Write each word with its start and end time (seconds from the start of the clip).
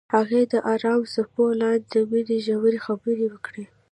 هغوی 0.15 0.43
د 0.53 0.55
آرام 0.73 1.01
څپو 1.13 1.45
لاندې 1.61 1.85
د 1.93 1.95
مینې 2.09 2.37
ژورې 2.45 2.79
خبرې 2.85 3.25
وکړې. 3.29 3.65